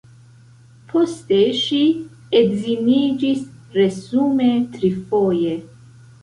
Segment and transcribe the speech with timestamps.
[0.93, 1.81] Poste ŝi
[2.39, 3.45] edziniĝis,
[3.77, 5.55] resume trifoje.